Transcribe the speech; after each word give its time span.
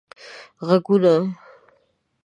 ږغونه 0.67 1.15